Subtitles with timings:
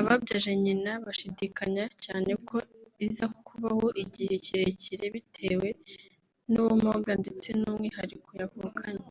[0.00, 2.56] Ababyaje nyina bashidikanya cyane ko
[3.06, 5.68] iza kubaho igihe kirekire bitewe
[6.52, 9.06] n’ubumuga ndetse n’umwihariko yavukanye